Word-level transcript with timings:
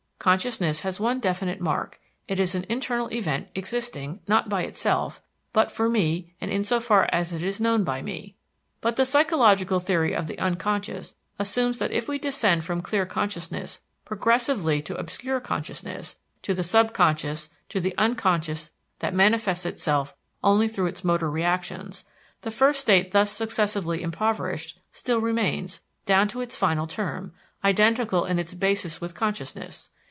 Consciousness 0.23 0.81
has 0.81 0.99
one 0.99 1.19
definite 1.19 1.59
mark 1.59 1.99
it 2.27 2.39
is 2.39 2.53
an 2.53 2.63
internal 2.69 3.07
event 3.11 3.47
existing, 3.55 4.19
not 4.27 4.49
by 4.49 4.61
itself, 4.61 5.19
but 5.51 5.71
for 5.71 5.89
me 5.89 6.35
and 6.39 6.51
insofar 6.51 7.09
as 7.11 7.33
it 7.33 7.41
is 7.41 7.59
known 7.59 7.83
by 7.83 8.03
me. 8.03 8.35
But 8.81 8.97
the 8.97 9.05
psychological 9.07 9.79
theory 9.79 10.13
of 10.13 10.27
the 10.27 10.37
unconscious 10.37 11.15
assumes 11.39 11.79
that 11.79 11.89
if 11.91 12.07
we 12.07 12.19
descend 12.19 12.63
from 12.63 12.83
clear 12.83 13.07
consciousness 13.07 13.81
progressively 14.05 14.79
to 14.83 14.95
obscure 14.95 15.39
consciousness, 15.39 16.17
to 16.43 16.53
the 16.53 16.61
subconscious, 16.61 17.49
to 17.69 17.79
the 17.81 17.97
unconscious 17.97 18.69
that 18.99 19.15
manifests 19.15 19.65
itself 19.65 20.13
only 20.43 20.67
through 20.67 20.85
its 20.85 21.03
motor 21.03 21.31
reactions, 21.31 22.05
the 22.41 22.51
first 22.51 22.79
state 22.79 23.11
thus 23.11 23.31
successively 23.31 24.03
impoverished, 24.03 24.79
still 24.91 25.17
remains, 25.17 25.81
down 26.05 26.27
to 26.27 26.41
its 26.41 26.55
final 26.55 26.85
term, 26.85 27.33
identical 27.63 28.23
in 28.25 28.37
its 28.37 28.53
basis 28.53 29.01
with 29.01 29.15
consciousness. 29.15 29.89